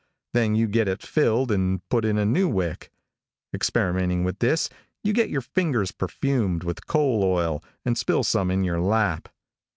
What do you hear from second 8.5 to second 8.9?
your